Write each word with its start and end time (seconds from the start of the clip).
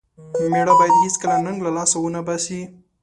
مېړه 0.51 0.73
بايد 0.79 0.95
هيڅکله 1.03 1.35
ننګ 1.45 1.59
له 1.65 1.71
لاسه 1.77 1.95
و 1.99 2.05
نه 2.15 2.21
باسي. 2.27 2.61